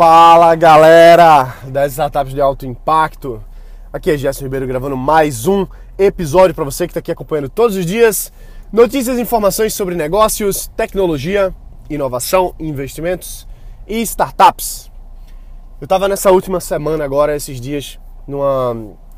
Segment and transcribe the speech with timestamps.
[0.00, 3.44] Fala galera das startups de alto impacto.
[3.92, 5.66] Aqui é Gerson Ribeiro gravando mais um
[5.98, 8.32] episódio para você que está aqui acompanhando todos os dias.
[8.72, 11.54] Notícias e informações sobre negócios, tecnologia,
[11.90, 13.46] inovação, investimentos
[13.86, 14.90] e startups.
[15.78, 18.72] Eu estava nessa última semana agora, esses dias, numa,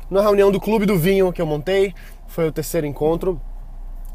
[0.09, 1.93] numa reunião do Clube do Vinho que eu montei.
[2.27, 3.39] Foi o terceiro encontro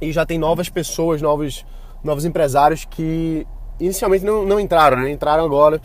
[0.03, 1.64] e já tem novas pessoas, novos,
[2.05, 3.46] novos empresários que
[3.80, 5.11] inicialmente não, não entraram, né?
[5.11, 5.80] Entraram agora.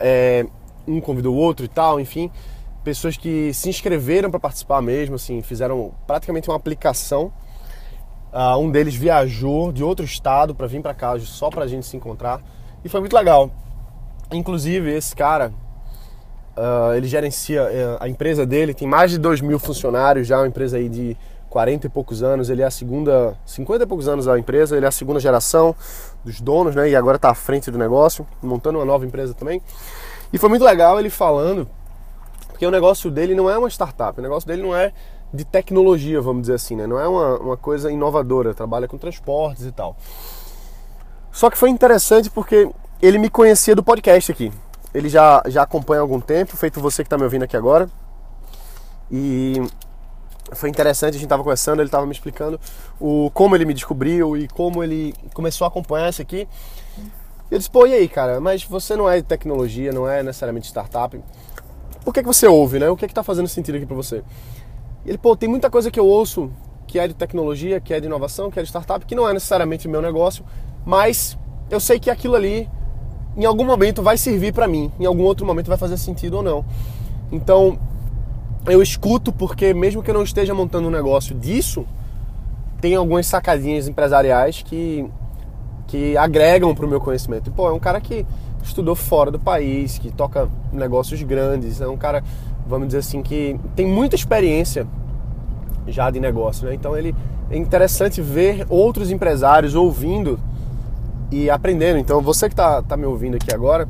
[0.00, 0.46] É,
[0.86, 2.30] um convidou o outro e tal, enfim.
[2.84, 7.32] Pessoas que se inscreveram para participar mesmo, assim, fizeram praticamente uma aplicação.
[8.32, 11.86] Uh, um deles viajou de outro estado para vir para cá só para a gente
[11.86, 12.40] se encontrar.
[12.84, 13.50] E foi muito legal.
[14.30, 15.52] Inclusive, esse cara,
[16.56, 20.46] uh, ele gerencia uh, a empresa dele, tem mais de 2 mil funcionários já, uma
[20.46, 21.16] empresa aí de
[21.50, 24.84] 40 e poucos anos, ele é a segunda, 50 e poucos anos da empresa, ele
[24.84, 25.74] é a segunda geração
[26.24, 26.90] dos donos, né?
[26.90, 29.62] E agora está à frente do negócio, montando uma nova empresa também.
[30.32, 31.68] E foi muito legal ele falando,
[32.48, 34.92] porque o negócio dele não é uma startup, o negócio dele não é
[35.32, 36.86] de tecnologia, vamos dizer assim, né?
[36.86, 39.96] Não é uma, uma coisa inovadora, trabalha com transportes e tal.
[41.30, 42.68] Só que foi interessante porque
[43.00, 44.52] ele me conhecia do podcast aqui.
[44.94, 47.88] Ele já, já acompanha há algum tempo, feito você que está me ouvindo aqui agora.
[49.10, 49.62] E
[50.52, 52.60] foi interessante, a gente estava conversando, ele estava me explicando
[53.00, 56.46] o, como ele me descobriu e como ele começou a acompanhar isso aqui.
[57.50, 60.22] E eu disse, pô, e aí, cara, mas você não é de tecnologia, não é
[60.22, 61.20] necessariamente startup.
[62.04, 62.88] Por que, que você ouve, né?
[62.88, 64.22] O que é que tá fazendo sentido aqui para você?
[65.04, 66.50] E ele, pô, tem muita coisa que eu ouço
[66.86, 69.32] que é de tecnologia, que é de inovação, que é de startup, que não é
[69.32, 70.44] necessariamente meu negócio,
[70.84, 71.36] mas
[71.68, 72.68] eu sei que aquilo ali
[73.36, 76.42] em algum momento vai servir para mim, em algum outro momento vai fazer sentido ou
[76.42, 76.64] não.
[77.30, 77.78] Então,
[78.66, 81.86] eu escuto porque mesmo que eu não esteja montando um negócio disso,
[82.80, 85.06] tem algumas sacadinhas empresariais que,
[85.86, 87.48] que agregam para o meu conhecimento.
[87.48, 88.26] E, pô, é um cara que
[88.62, 92.22] estudou fora do país, que toca negócios grandes, é um cara,
[92.66, 94.86] vamos dizer assim, que tem muita experiência
[95.86, 96.74] já de negócio, né?
[96.74, 97.14] Então ele
[97.50, 100.38] é interessante ver outros empresários ouvindo
[101.30, 101.98] e aprendendo.
[101.98, 103.88] Então você que está tá me ouvindo aqui agora,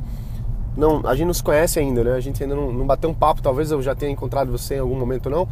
[0.77, 2.13] não, a gente não se conhece ainda, né?
[2.13, 4.79] A gente ainda não, não bateu um papo, talvez eu já tenha encontrado você em
[4.79, 5.47] algum momento ou não,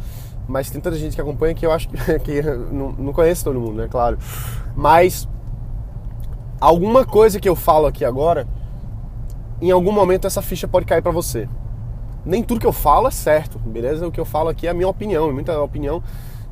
[0.46, 3.74] mas tem tanta gente que acompanha que eu acho que, não, não conheço todo mundo,
[3.74, 3.88] né?
[3.90, 4.16] Claro.
[4.76, 5.28] Mas
[6.60, 8.46] alguma coisa que eu falo aqui agora,
[9.60, 11.48] em algum momento essa ficha pode cair para você.
[12.24, 14.06] Nem tudo que eu falo é certo, beleza?
[14.06, 16.02] O que eu falo aqui é a minha opinião, muita opinião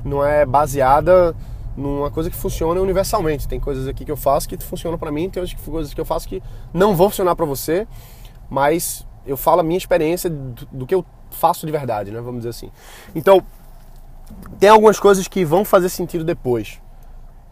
[0.05, 1.35] não é baseada
[1.77, 3.47] numa coisa que funciona universalmente.
[3.47, 6.29] Tem coisas aqui que eu faço que funcionam para mim, tem coisas que eu faço
[6.29, 6.43] que
[6.73, 7.87] não vão funcionar para você
[8.49, 12.21] mas eu falo a minha experiência do, do, que eu faço de verdade, né?
[12.21, 12.71] Vamos dizer assim.
[13.15, 13.43] Então,
[14.59, 16.81] tem algumas coisas que vão fazer sentido depois.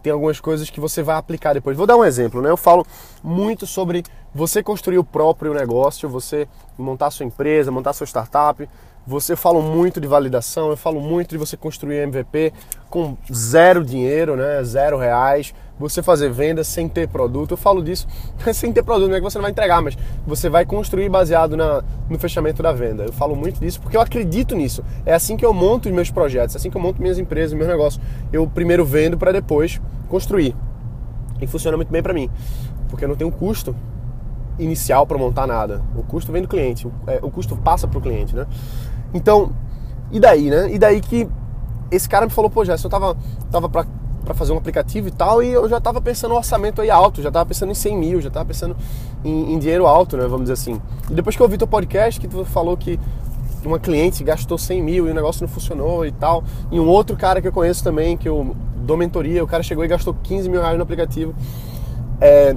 [0.03, 1.77] Tem algumas coisas que você vai aplicar depois.
[1.77, 2.51] Vou dar um exemplo, né?
[2.51, 2.87] Eu falo
[3.23, 4.03] muito sobre
[4.35, 6.49] você construir o próprio negócio, você
[6.79, 8.69] montar sua empresa, montar sua startup,
[9.05, 12.53] você fala muito de validação, eu falo muito de você construir MVP
[12.89, 14.63] com zero dinheiro, né?
[14.63, 15.53] Zero reais.
[15.77, 17.53] Você fazer venda sem ter produto.
[17.53, 18.07] Eu falo disso
[18.55, 21.57] sem ter produto, não é que você não vai entregar, mas você vai construir baseado
[21.57, 23.05] na, no fechamento da venda.
[23.07, 24.85] Eu falo muito disso porque eu acredito nisso.
[25.05, 27.55] É assim que eu monto os meus projetos, é assim que eu monto minhas empresas,
[27.55, 28.01] meus negócios.
[28.33, 30.55] Eu primeiro vendo para depois construir.
[31.41, 32.31] E funciona muito bem para mim,
[32.89, 33.75] porque eu não tenho custo
[34.63, 35.83] inicial para montar nada.
[35.97, 38.47] O custo vem do cliente, o, é, o custo passa para o cliente, né?
[39.15, 39.51] Então,
[40.11, 40.73] e daí, né?
[40.73, 41.29] E daí que
[41.91, 43.17] esse cara me falou, pô, já eu tava,
[43.51, 43.87] tava pra,
[44.25, 47.23] pra fazer um aplicativo e tal, e eu já tava pensando no orçamento aí alto,
[47.23, 48.77] já tava pensando em 100 mil, já tava pensando
[49.25, 50.25] em, em dinheiro alto, né?
[50.25, 50.81] Vamos dizer assim.
[51.11, 52.99] E depois que eu ouvi teu podcast, que tu falou que
[53.65, 56.43] uma cliente gastou 100 mil e o negócio não funcionou e tal.
[56.71, 59.85] E um outro cara que eu conheço também, que eu dou mentoria, o cara chegou
[59.85, 61.35] e gastou 15 mil reais no aplicativo.
[62.21, 62.55] É,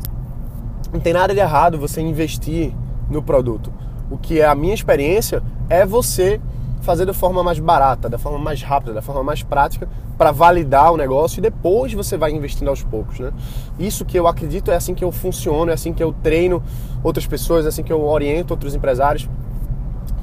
[0.95, 2.73] não tem nada de errado você investir
[3.09, 3.71] no produto.
[4.09, 6.39] O que é a minha experiência é você
[6.81, 10.93] fazer da forma mais barata, da forma mais rápida, da forma mais prática para validar
[10.93, 13.33] o negócio e depois você vai investindo aos poucos, né?
[13.77, 16.63] Isso que eu acredito é assim que eu funciono, é assim que eu treino
[17.03, 19.27] outras pessoas, é assim que eu oriento outros empresários,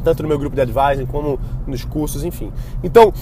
[0.02, 2.50] tanto no meu grupo de advising como nos cursos, enfim.
[2.82, 3.12] Então,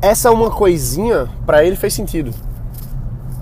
[0.00, 2.32] essa é uma coisinha para ele fez sentido.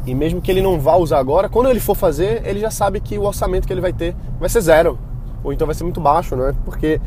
[0.06, 3.00] E mesmo que ele não vá usar agora, quando ele for fazer, ele já sabe
[3.00, 4.98] que o orçamento que ele vai ter vai ser zero
[5.42, 6.54] ou então vai ser muito baixo, né?
[6.64, 7.00] Porque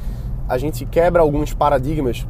[0.47, 2.25] a gente quebra alguns paradigmas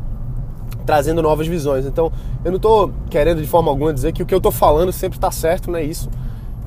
[0.86, 1.86] trazendo novas visões.
[1.86, 2.12] Então,
[2.44, 5.18] eu não estou querendo de forma alguma dizer que o que eu estou falando sempre
[5.18, 6.10] está certo, não é isso.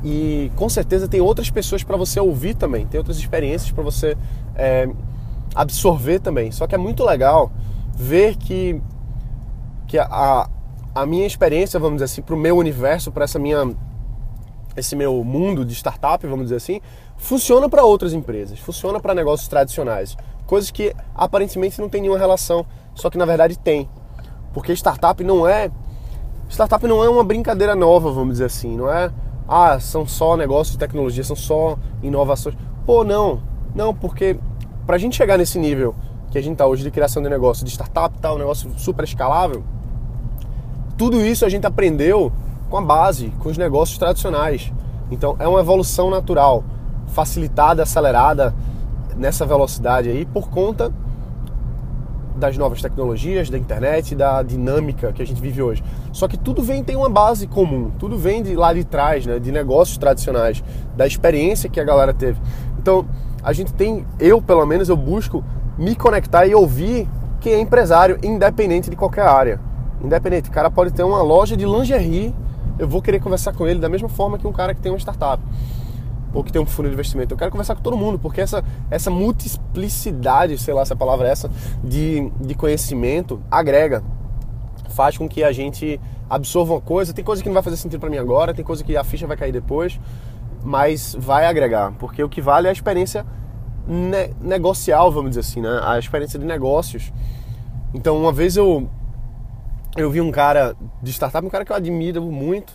[0.04, 4.16] E com certeza tem outras pessoas para você ouvir também, tem outras experiências para você
[4.54, 4.88] é,
[5.54, 6.52] absorver também.
[6.52, 7.50] Só que é muito legal
[7.94, 8.80] ver que,
[9.86, 10.48] que a,
[10.94, 13.74] a minha experiência, vamos dizer assim, para o meu universo, para essa minha
[14.76, 16.80] esse meu mundo de startup, vamos dizer assim,
[17.16, 22.64] funciona para outras empresas, funciona para negócios tradicionais, coisas que aparentemente não tem nenhuma relação,
[22.94, 23.88] só que na verdade tem.
[24.52, 25.70] Porque startup não é
[26.48, 29.10] startup não é uma brincadeira nova, vamos dizer assim, não é
[29.52, 32.56] ah, são só negócios de tecnologia, são só inovações.
[32.86, 33.42] Pô, não.
[33.74, 34.38] Não, porque
[34.86, 35.92] para a gente chegar nesse nível
[36.30, 39.04] que a gente está hoje de criação de negócio, de startup tal, um negócio super
[39.04, 39.64] escalável,
[40.96, 42.32] tudo isso a gente aprendeu
[42.70, 44.72] com a base, com os negócios tradicionais.
[45.10, 46.64] Então é uma evolução natural,
[47.08, 48.54] facilitada, acelerada
[49.16, 50.90] nessa velocidade aí por conta
[52.36, 55.84] das novas tecnologias, da internet, da dinâmica que a gente vive hoje.
[56.12, 59.38] Só que tudo vem tem uma base comum, tudo vem de lá de trás, né,
[59.38, 60.64] de negócios tradicionais,
[60.96, 62.40] da experiência que a galera teve.
[62.78, 63.04] Então,
[63.42, 65.44] a gente tem, eu pelo menos eu busco
[65.76, 67.06] me conectar e ouvir
[67.40, 69.60] quem é empresário, independente de qualquer área.
[70.02, 72.34] Independente, o cara pode ter uma loja de lingerie
[72.80, 74.98] eu vou querer conversar com ele da mesma forma que um cara que tem uma
[74.98, 75.42] startup
[76.32, 77.34] ou que tem um fundo de investimento.
[77.34, 81.28] Eu quero conversar com todo mundo, porque essa, essa multiplicidade, sei lá se a palavra
[81.28, 81.50] é essa,
[81.84, 84.02] de, de conhecimento agrega,
[84.90, 87.12] faz com que a gente absorva uma coisa.
[87.12, 89.26] Tem coisa que não vai fazer sentido para mim agora, tem coisa que a ficha
[89.26, 90.00] vai cair depois,
[90.64, 93.26] mas vai agregar, porque o que vale é a experiência
[93.86, 95.80] ne negocial, vamos dizer assim, né?
[95.82, 97.12] A experiência de negócios.
[97.92, 98.88] Então, uma vez eu
[99.96, 102.72] eu vi um cara de startup, um cara que eu admiro muito.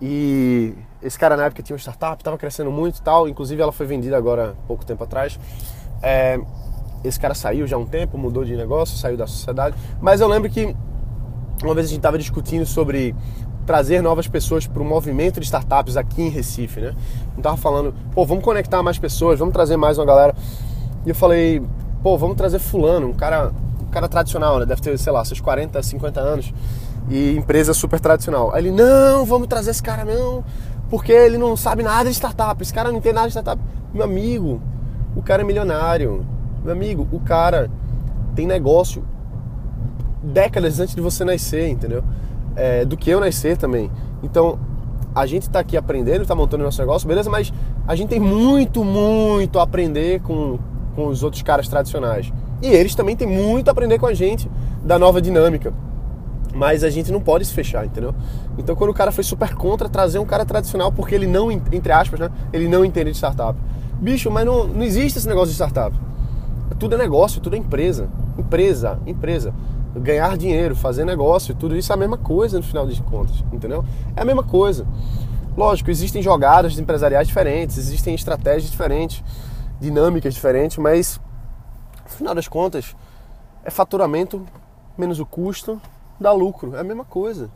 [0.00, 3.28] E esse cara na época tinha uma startup, estava crescendo muito e tal.
[3.28, 5.38] Inclusive ela foi vendida agora pouco tempo atrás.
[6.02, 6.38] É,
[7.02, 9.76] esse cara saiu já há um tempo, mudou de negócio, saiu da sociedade.
[10.00, 10.74] Mas eu lembro que
[11.62, 13.14] uma vez a gente estava discutindo sobre
[13.66, 16.94] trazer novas pessoas para o movimento de startups aqui em Recife, né?
[17.34, 20.34] Não tava falando, pô, vamos conectar mais pessoas, vamos trazer mais uma galera.
[21.04, 21.60] E eu falei,
[22.02, 23.52] pô, vamos trazer fulano, um cara
[23.90, 24.66] cara tradicional, né?
[24.66, 26.52] Deve ter, sei lá, seus 40, 50 anos.
[27.08, 28.52] E empresa super tradicional.
[28.54, 30.44] Aí ele, não, vamos trazer esse cara não,
[30.90, 32.62] porque ele não sabe nada de startup.
[32.62, 33.60] Esse cara não entende nada de startup.
[33.92, 34.60] Meu amigo,
[35.16, 36.26] o cara é milionário.
[36.62, 37.70] Meu amigo, o cara
[38.34, 39.04] tem negócio
[40.22, 42.04] décadas antes de você nascer, entendeu?
[42.54, 43.90] É, do que eu nascer também.
[44.22, 44.58] Então,
[45.14, 47.30] a gente está aqui aprendendo, está montando nosso negócio, beleza?
[47.30, 47.52] Mas
[47.86, 50.58] a gente tem muito, muito a aprender com,
[50.94, 52.32] com os outros caras tradicionais.
[52.60, 54.50] E eles também têm muito a aprender com a gente
[54.84, 55.72] da nova dinâmica.
[56.54, 58.14] Mas a gente não pode se fechar, entendeu?
[58.56, 61.92] Então quando o cara foi super contra trazer um cara tradicional porque ele não, entre
[61.92, 62.30] aspas, né?
[62.52, 63.58] Ele não entende de startup.
[64.00, 65.94] Bicho, mas não, não existe esse negócio de startup.
[66.78, 68.08] Tudo é negócio, tudo é empresa.
[68.38, 69.52] Empresa, empresa.
[69.96, 73.84] Ganhar dinheiro, fazer negócio, tudo isso é a mesma coisa no final de contas, entendeu?
[74.14, 74.86] É a mesma coisa.
[75.56, 79.24] Lógico, existem jogadas empresariais diferentes, existem estratégias diferentes,
[79.80, 81.20] dinâmicas diferentes, mas
[82.08, 82.96] no final das contas,
[83.64, 84.44] é faturamento
[84.96, 85.80] menos o custo
[86.18, 86.74] dá lucro.
[86.74, 87.50] É a mesma coisa.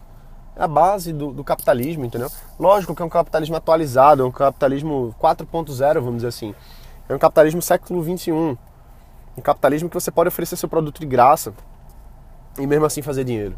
[0.55, 2.31] É a base do, do capitalismo, entendeu?
[2.59, 6.55] Lógico que é um capitalismo atualizado, é um capitalismo 4.0, vamos dizer assim.
[7.09, 8.57] É um capitalismo século 21.
[9.37, 11.55] Um capitalismo que você pode oferecer seu produto de graça
[12.59, 13.57] e mesmo assim fazer dinheiro.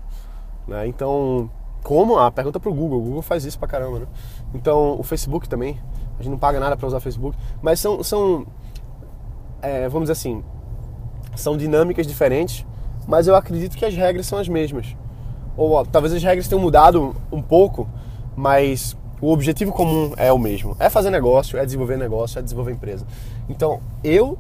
[0.69, 0.87] Né?
[0.87, 1.51] Então,
[1.83, 2.17] como?
[2.17, 3.01] Ah, pergunta pro Google.
[3.01, 4.07] O Google faz isso pra caramba, né?
[4.55, 5.81] Então, o Facebook também.
[6.17, 7.37] A gente não paga nada para usar Facebook.
[7.61, 8.47] Mas são, são
[9.65, 10.45] é, vamos dizer assim,
[11.37, 12.65] são dinâmicas diferentes,
[13.07, 14.97] mas eu acredito que as regras são as mesmas.
[15.57, 17.89] Ou ó, talvez as regras tenham mudado um pouco,
[18.37, 20.77] mas o objetivo comum é o mesmo.
[20.79, 23.07] É fazer negócio, é desenvolver negócio, é desenvolver empresa.
[23.49, 24.39] Então, eu,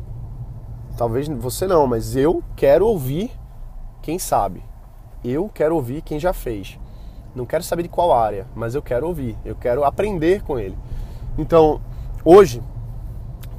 [0.96, 3.30] talvez você não, mas eu quero ouvir
[4.02, 4.62] quem sabe.
[5.24, 6.78] Eu quero ouvir quem já fez.
[7.34, 10.76] Não quero saber de qual área, mas eu quero ouvir, eu quero aprender com ele.
[11.36, 11.80] Então,
[12.24, 12.62] hoje,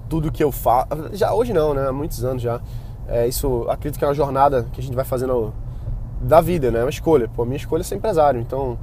[0.07, 1.87] tudo que eu faço, já hoje não, né?
[1.87, 2.61] Há muitos anos já
[3.07, 5.53] é, isso acredito que é uma jornada que a gente vai fazendo
[6.21, 6.79] da vida, né?
[6.79, 7.29] É uma escolha.
[7.35, 8.77] Pô, a minha escolha é ser empresário, então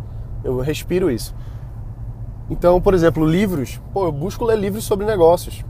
[0.44, 1.34] eu respiro isso.
[2.48, 3.80] Então, por exemplo, livros.
[3.92, 5.64] Pô, eu busco ler livros sobre negócios.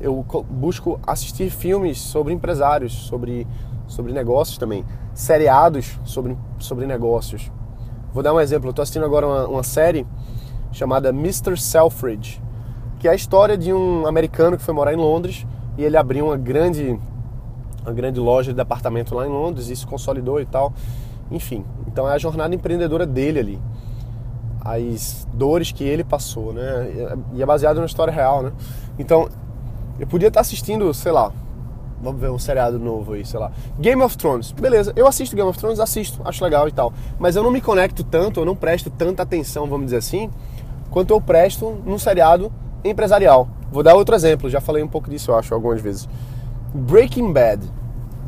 [0.00, 3.46] Eu busco assistir filmes sobre empresários, sobre,
[3.86, 4.84] sobre negócios também.
[5.14, 7.50] Seriados sobre, sobre negócios.
[8.12, 8.72] Vou dar um exemplo.
[8.74, 10.06] Eu assistindo agora uma, uma série
[10.72, 11.56] chamada Mr.
[11.56, 12.42] Selfridge,
[12.98, 15.46] que é a história de um americano que foi morar em Londres
[15.76, 16.98] e ele abriu uma grande
[17.82, 20.72] uma grande loja de departamento lá em Londres, se consolidou e tal.
[21.30, 23.60] Enfim, então é a jornada empreendedora dele ali.
[24.64, 27.16] As dores que ele passou, né?
[27.34, 28.52] E é baseado na história real, né?
[28.98, 29.28] Então,
[29.98, 31.32] eu podia estar assistindo, sei lá,
[32.00, 33.50] vamos ver um seriado novo aí, sei lá.
[33.78, 34.52] Game of Thrones.
[34.52, 36.92] Beleza, eu assisto Game of Thrones, assisto, acho legal e tal.
[37.18, 40.30] Mas eu não me conecto tanto, eu não presto tanta atenção, vamos dizer assim,
[40.90, 42.52] quanto eu presto num seriado
[42.84, 43.48] empresarial.
[43.70, 46.08] Vou dar outro exemplo, já falei um pouco disso, eu acho, algumas vezes.
[46.74, 47.70] Breaking Bad.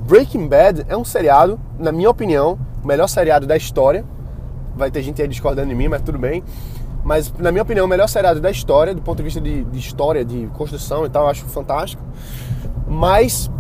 [0.07, 4.05] Breaking Bad é um seriado, na minha opinião, o melhor seriado da história.
[4.77, 6.43] Vai ter gente aí discordando de mim, mas tudo bem.
[7.03, 9.79] Mas, na minha opinião, o melhor seriado da história, do ponto de vista de, de
[9.79, 12.03] história, de construção e tal, eu acho fantástico.
[12.87, 13.51] Mas,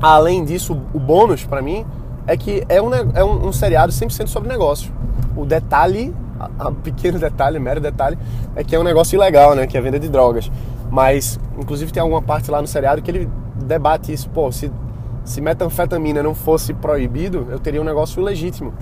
[0.00, 1.84] além disso, o bônus para mim
[2.26, 4.92] é que é um, é um, um seriado 100% sobre negócio.
[5.36, 6.14] O detalhe,
[6.58, 8.18] a pequeno detalhe, mero detalhe,
[8.56, 9.66] é que é um negócio ilegal, né?
[9.66, 10.50] Que é a venda de drogas.
[10.90, 13.28] Mas, inclusive, tem alguma parte lá no seriado que ele
[13.70, 14.28] debate isso.
[14.28, 14.70] Pô, se,
[15.24, 18.74] se metanfetamina não fosse proibido, eu teria um negócio legítimo.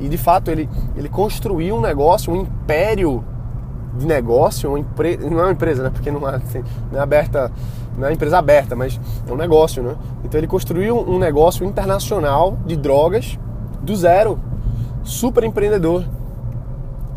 [0.00, 3.24] E de fato ele, ele construiu um negócio, um império
[3.96, 5.18] de negócio, uma empre...
[5.18, 5.90] não é uma empresa, né?
[5.90, 7.52] Porque não é, assim, não é aberta,
[7.98, 8.98] não é empresa aberta, mas
[9.28, 9.94] é um negócio, né?
[10.24, 13.38] Então ele construiu um negócio internacional de drogas
[13.82, 14.38] do zero,
[15.02, 16.04] super empreendedor.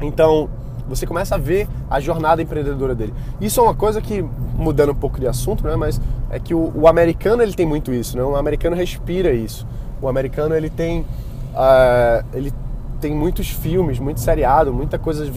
[0.01, 0.49] Então
[0.87, 3.13] você começa a ver a jornada empreendedora dele.
[3.41, 4.23] Isso é uma coisa que
[4.57, 5.75] mudando um pouco de assunto, né?
[5.75, 5.99] Mas
[6.29, 8.23] é que o, o americano ele tem muito isso, né?
[8.23, 9.67] O americano respira isso.
[10.01, 12.53] O americano ele tem uh, ele
[12.99, 15.29] tem muitos filmes, muito seriado, muita coisa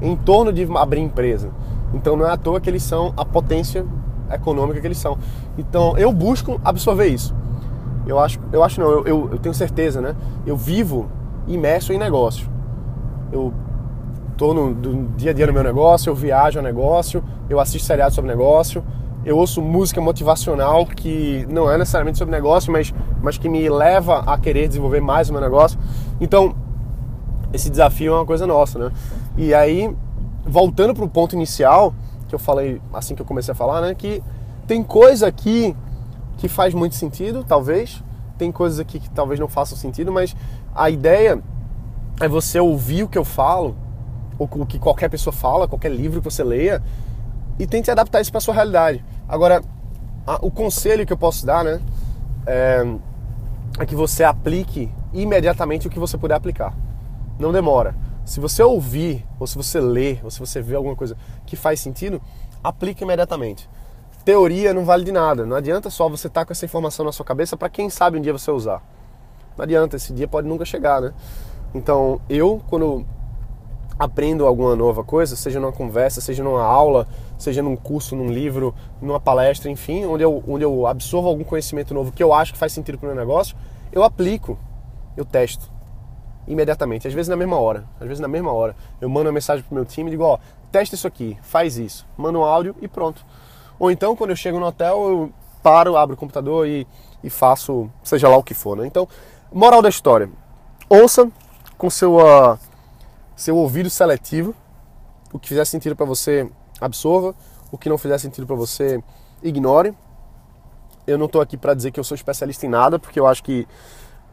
[0.00, 1.50] em torno de abrir empresa.
[1.94, 3.84] Então não é à toa que eles são a potência
[4.30, 5.18] econômica que eles são.
[5.58, 7.34] Então eu busco absorver isso.
[8.06, 10.16] Eu acho, eu acho não, eu, eu, eu tenho certeza, né?
[10.44, 11.08] Eu vivo
[11.46, 12.48] imerso em negócio.
[13.30, 13.52] Eu
[14.36, 17.86] tô no do dia a dia no meu negócio, eu viajo a negócio, eu assisto
[17.86, 18.84] seriado sobre negócio,
[19.24, 24.20] eu ouço música motivacional que não é necessariamente sobre negócio, mas, mas que me leva
[24.20, 25.78] a querer desenvolver mais o meu negócio.
[26.20, 26.54] Então,
[27.52, 28.92] esse desafio é uma coisa nossa, né?
[29.36, 29.94] E aí,
[30.44, 31.94] voltando para o ponto inicial,
[32.28, 33.94] que eu falei assim que eu comecei a falar, né?
[33.94, 34.22] Que
[34.66, 35.76] tem coisa aqui
[36.38, 38.02] que faz muito sentido, talvez,
[38.38, 40.34] tem coisas aqui que talvez não façam sentido, mas
[40.74, 41.40] a ideia
[42.20, 43.76] é você ouvir o que eu falo,
[44.44, 46.82] o que qualquer pessoa fala, qualquer livro que você leia,
[47.58, 49.04] e tente adaptar isso para sua realidade.
[49.28, 49.62] Agora,
[50.26, 51.80] a, o conselho que eu posso dar, né,
[52.46, 52.84] é,
[53.80, 56.74] é que você aplique imediatamente o que você puder aplicar
[57.42, 57.94] não demora.
[58.24, 61.80] Se você ouvir, ou se você ler, ou se você vê alguma coisa que faz
[61.80, 62.22] sentido,
[62.62, 63.68] aplique imediatamente.
[64.24, 65.44] Teoria não vale de nada.
[65.44, 68.18] Não adianta só você estar tá com essa informação na sua cabeça para quem sabe
[68.18, 68.80] um dia você usar.
[69.56, 71.12] Não adianta, esse dia pode nunca chegar, né?
[71.74, 73.04] Então, eu, quando
[74.02, 77.06] aprendo alguma nova coisa, seja numa conversa, seja numa aula,
[77.38, 81.94] seja num curso, num livro, numa palestra, enfim, onde eu, onde eu absorvo algum conhecimento
[81.94, 83.56] novo que eu acho que faz sentido para o meu negócio,
[83.92, 84.58] eu aplico,
[85.16, 85.70] eu testo
[86.48, 88.74] imediatamente, às vezes na mesma hora, às vezes na mesma hora.
[89.00, 90.36] Eu mando uma mensagem pro meu time e digo, ó,
[90.72, 93.24] testa isso aqui, faz isso, mando um áudio e pronto.
[93.78, 95.32] Ou então, quando eu chego no hotel, eu
[95.62, 96.88] paro, abro o computador e,
[97.22, 98.84] e faço seja lá o que for, né?
[98.84, 99.06] Então,
[99.52, 100.28] moral da história,
[100.88, 101.30] ouça
[101.78, 102.58] com seu, uh,
[103.42, 104.54] seu ouvido seletivo,
[105.32, 106.48] o que fizer sentido para você,
[106.80, 107.34] absorva,
[107.72, 109.02] o que não fizer sentido para você,
[109.42, 109.92] ignore.
[111.04, 113.42] Eu não estou aqui para dizer que eu sou especialista em nada, porque eu acho
[113.42, 113.66] que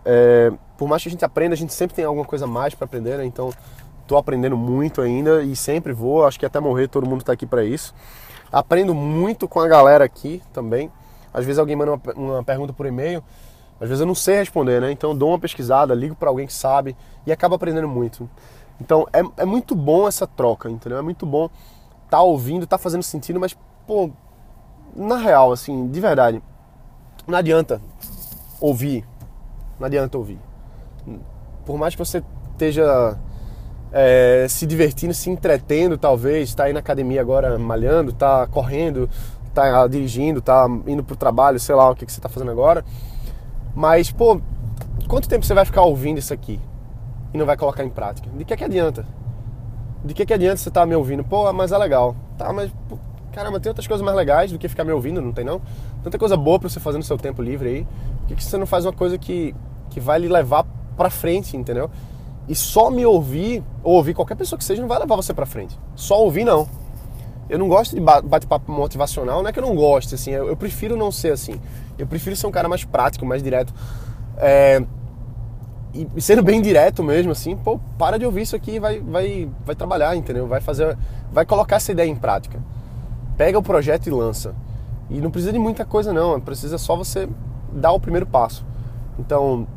[0.05, 2.85] é, por mais que a gente aprenda, a gente sempre tem alguma coisa mais para
[2.85, 3.25] aprender, né?
[3.25, 3.51] Então,
[4.03, 6.27] estou aprendendo muito ainda e sempre vou.
[6.27, 7.95] Acho que até morrer todo mundo está aqui para isso.
[8.51, 10.91] Aprendo muito com a galera aqui também.
[11.33, 13.23] Às vezes alguém manda uma, uma pergunta por e-mail,
[13.79, 14.91] às vezes eu não sei responder, né?
[14.91, 18.29] Então, dou uma pesquisada, ligo para alguém que sabe e acabo aprendendo muito.
[18.79, 20.97] Então, é, é muito bom essa troca, entendeu?
[20.97, 21.49] É muito bom
[22.09, 23.55] tá ouvindo, tá fazendo sentido, mas,
[23.85, 24.09] pô,
[24.95, 26.41] na real, assim, de verdade,
[27.27, 27.79] não adianta
[28.59, 29.05] ouvir
[29.79, 30.39] não adianta ouvir.
[31.65, 32.21] Por mais que você
[32.51, 33.17] esteja
[33.91, 39.09] é, se divertindo, se entretendo, talvez, está aí na academia agora malhando, está correndo,
[39.47, 42.51] está dirigindo, está indo para o trabalho, sei lá o que, que você está fazendo
[42.51, 42.83] agora.
[43.73, 44.41] Mas, pô,
[45.07, 46.59] quanto tempo você vai ficar ouvindo isso aqui
[47.33, 48.29] e não vai colocar em prática?
[48.29, 49.05] De que que adianta?
[50.03, 51.23] De que que adianta você estar tá me ouvindo?
[51.23, 52.15] Pô, mas é legal.
[52.37, 52.97] Tá, mas pô,
[53.31, 55.61] caramba, tem outras coisas mais legais do que ficar me ouvindo, não tem não?
[56.03, 57.87] Tanta coisa boa para você fazer no seu tempo livre aí.
[58.19, 59.55] Por que, que você não faz uma coisa que
[59.89, 61.89] que vai lhe levar para frente, entendeu?
[62.47, 65.45] E só me ouvir, ou ouvir qualquer pessoa que seja, não vai levar você para
[65.45, 65.77] frente.
[65.95, 66.67] Só ouvir, não.
[67.49, 70.55] Eu não gosto de bate-papo motivacional, não é que eu não gosto, assim, eu, eu,
[70.55, 71.59] prefiro não ser assim.
[71.97, 73.73] Eu prefiro ser um cara mais prático, mais direto.
[74.37, 74.83] É,
[75.93, 79.49] e, sendo bem direto mesmo, assim, pô, para de ouvir isso aqui e vai, vai,
[79.65, 80.47] vai trabalhar, entendeu?
[80.47, 80.97] Vai fazer,
[81.31, 82.59] vai colocar essa ideia em prática.
[83.37, 84.53] Pega o projeto e lança.
[85.09, 86.39] E não precisa de muita coisa, não.
[86.39, 87.27] Precisa só você
[87.71, 88.63] dar o primeiro passo.
[89.17, 89.67] Então,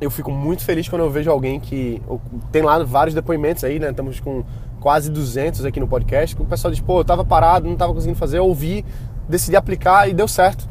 [0.00, 2.02] eu fico muito feliz quando eu vejo alguém que.
[2.50, 3.90] Tem lá vários depoimentos aí, né?
[3.90, 4.44] Estamos com
[4.80, 6.34] quase 200 aqui no podcast.
[6.34, 8.84] Que o pessoal diz: pô, eu tava parado, não tava conseguindo fazer, eu ouvi,
[9.28, 10.68] decidi aplicar e deu certo.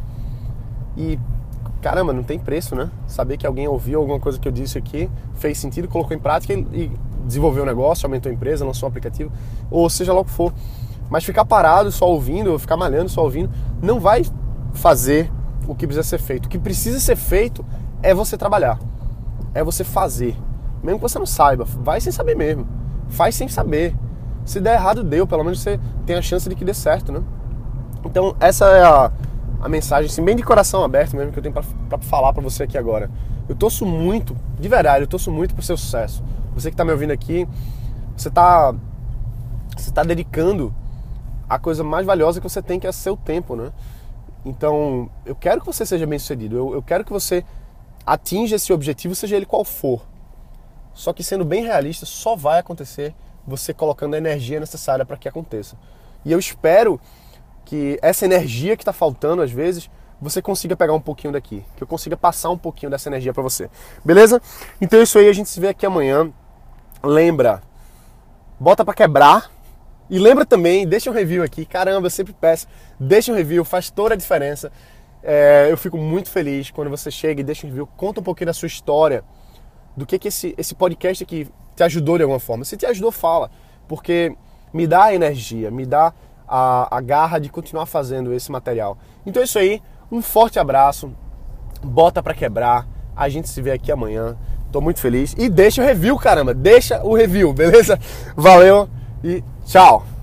[0.98, 1.18] E
[1.82, 2.90] caramba, não tem preço, né?
[3.08, 6.54] Saber que alguém ouviu alguma coisa que eu disse aqui, fez sentido, colocou em prática
[6.54, 6.92] e
[7.26, 9.32] desenvolveu o um negócio, aumentou a empresa, lançou um aplicativo,
[9.70, 10.54] ou seja lá o que for.
[11.10, 13.50] Mas ficar parado só ouvindo, ou ficar malhando só ouvindo,
[13.82, 14.26] não vai
[14.74, 15.32] fazer
[15.68, 16.46] o que precisa ser feito.
[16.46, 17.66] O que precisa ser feito
[18.02, 18.80] é você trabalhar
[19.58, 20.36] é você fazer.
[20.84, 22.68] Mesmo que você não saiba, vai sem saber mesmo.
[23.10, 23.96] Faz sem saber.
[24.46, 25.26] Se der errado, deu.
[25.26, 27.24] Pelo menos você tem a chance de que dê certo, né?
[28.06, 29.12] Então, essa é a,
[29.62, 32.64] a mensagem, assim, bem de coração aberto mesmo, que eu tenho para falar para você
[32.64, 33.10] aqui agora.
[33.50, 36.24] Eu torço muito, de verdade, eu torço muito pro seu sucesso.
[36.54, 37.48] Você que está me ouvindo aqui,
[38.16, 38.74] você está
[39.76, 40.74] você tá dedicando
[41.48, 43.72] a coisa mais valiosa que você tem, que é seu tempo, né?
[44.44, 46.58] Então, eu quero que você seja bem sucedido.
[46.58, 47.44] Eu, eu quero que você
[48.06, 50.02] atinja esse objetivo, seja ele qual for.
[50.94, 53.14] Só que sendo bem realista, só vai acontecer
[53.46, 55.78] você colocando a energia necessária para que aconteça.
[56.26, 57.00] E eu espero
[57.68, 59.90] que essa energia que está faltando às vezes
[60.22, 63.44] você consiga pegar um pouquinho daqui, que eu consiga passar um pouquinho dessa energia para
[63.44, 63.70] você.
[64.06, 64.42] Beleza?
[64.80, 66.32] Então é isso aí, a gente se vê aqui amanhã.
[67.04, 67.62] Lembra,
[68.58, 69.52] bota para quebrar.
[70.10, 71.66] E lembra também, deixa um review aqui.
[71.66, 74.72] Caramba, eu sempre peço, deixa um review, faz toda a diferença.
[75.22, 78.46] É, eu fico muito feliz quando você chega e deixa um review, conta um pouquinho
[78.46, 79.26] da sua história,
[79.96, 82.64] do que, que esse, esse podcast aqui te ajudou de alguma forma.
[82.64, 83.52] Se te ajudou, fala,
[83.90, 84.34] porque
[84.74, 86.14] me dá energia, me dá
[86.48, 88.98] a, a garra de continuar fazendo esse material.
[89.25, 91.12] Então é isso aí, um forte abraço,
[91.84, 94.38] bota para quebrar, a gente se vê aqui amanhã.
[94.72, 97.98] Tô muito feliz e deixa o review, caramba, deixa o review, beleza?
[98.36, 98.89] Valeu
[99.24, 100.17] e tchau.